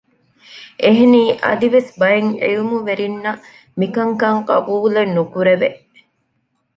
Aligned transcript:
އެހެނީ 0.83 1.21
އަދިވެސް 1.43 1.91
ބައެއް 1.99 2.31
ޢިލްމުވެރިންނަށް 2.41 3.43
މިކަންކަން 3.79 4.41
ޤަބޫލެއް 4.49 5.13
ނުކުރެވެ 5.17 5.69